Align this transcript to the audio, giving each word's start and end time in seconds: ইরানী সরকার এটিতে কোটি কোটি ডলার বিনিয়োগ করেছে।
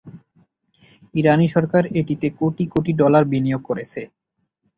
ইরানী 1.15 1.47
সরকার 1.47 1.83
এটিতে 1.99 2.27
কোটি 2.39 2.63
কোটি 2.73 2.91
ডলার 3.01 3.23
বিনিয়োগ 3.31 3.61
করেছে। 3.69 4.01